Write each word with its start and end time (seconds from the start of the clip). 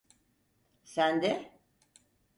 Sende? 0.93 1.31